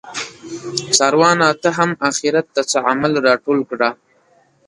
څاروانه 0.97 1.47
ته 1.61 1.69
هم 1.77 1.91
اخیرت 2.09 2.47
ته 2.55 2.61
څه 2.71 2.77
عمل 2.89 3.13
راټول 3.27 3.59
کړه 3.69 3.89